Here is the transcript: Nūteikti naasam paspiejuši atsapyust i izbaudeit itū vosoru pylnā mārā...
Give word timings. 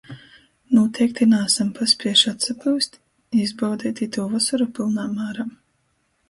Nūteikti 0.75 1.27
naasam 1.33 1.69
paspiejuši 1.79 2.29
atsapyust 2.31 2.97
i 3.03 3.43
izbaudeit 3.49 4.03
itū 4.07 4.27
vosoru 4.33 4.69
pylnā 4.81 5.07
mārā... 5.13 5.47